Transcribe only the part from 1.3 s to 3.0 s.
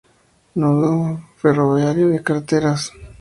ferroviario y de carreteras.